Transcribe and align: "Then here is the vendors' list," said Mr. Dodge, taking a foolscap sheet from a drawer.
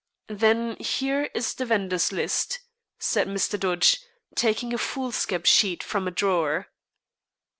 "Then 0.29 0.77
here 0.77 1.29
is 1.35 1.53
the 1.53 1.63
vendors' 1.63 2.11
list," 2.11 2.61
said 2.97 3.27
Mr. 3.27 3.59
Dodge, 3.59 3.99
taking 4.33 4.73
a 4.73 4.79
foolscap 4.79 5.45
sheet 5.45 5.83
from 5.83 6.07
a 6.07 6.11
drawer. 6.11 6.69